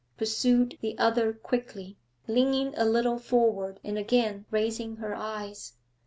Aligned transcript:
pursued 0.17 0.79
the 0.81 0.97
other 0.97 1.31
quickly, 1.31 1.95
leaning 2.25 2.73
a 2.75 2.83
little 2.85 3.19
forward 3.19 3.79
and 3.83 3.99
again 3.99 4.45
raising 4.49 4.95
her 4.95 5.13
eyes. 5.13 5.73